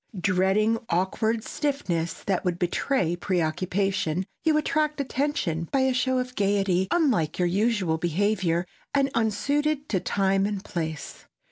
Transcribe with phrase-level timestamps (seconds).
[0.19, 6.87] Dreading awkward stiffness that would betray preoccupation, you attract attention by a show of gaiety
[6.89, 11.25] unlike your usual behavior and unsuited to time and place.